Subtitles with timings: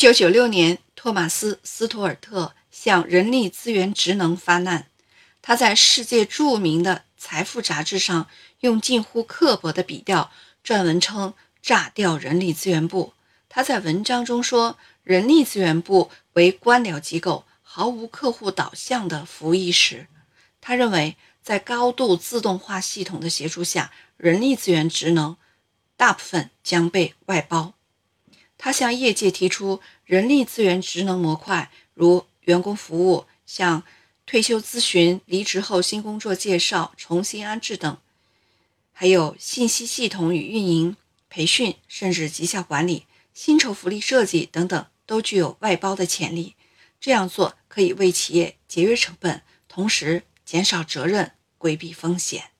[0.00, 4.86] 九九六年，托马斯·斯图尔特向人力资源职能发难。
[5.42, 8.26] 他在世界著名的《财富》杂志上
[8.60, 10.30] 用近乎刻薄的笔调
[10.64, 13.12] 撰文称：“炸掉人力资源部。”
[13.50, 20.06] 他在文章中说：“人力资源部为官僚机构，毫无客户导向的服务意识。”
[20.62, 25.36] 他认为，在高度自动化系统的协助下，人力资源职能
[25.98, 27.74] 大部分将被外包。
[28.62, 33.82] 他向业界提出人力资源职能模块，如员工服务、像
[34.26, 37.96] 退休咨询、离职后新工作介绍、重新安置等，
[38.92, 40.94] 还有信息系统与运营、
[41.30, 46.54] 培训，甚至绩效管理、薪酬福利设计等等，都具有外包的潜力。
[47.00, 52.50] 这样做可以为企业节约成本，同时减少责任，规避风险。